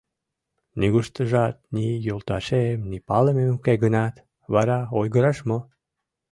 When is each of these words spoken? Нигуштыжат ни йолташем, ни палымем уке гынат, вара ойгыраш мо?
Нигуштыжат 0.79 1.55
ни 1.75 1.85
йолташем, 2.07 2.79
ни 2.91 2.97
палымем 3.07 3.49
уке 3.57 3.73
гынат, 3.83 4.15
вара 4.53 4.79
ойгыраш 4.99 5.37
мо? 5.49 5.59